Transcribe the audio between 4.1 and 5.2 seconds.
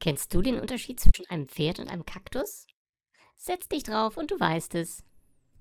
und du weißt es.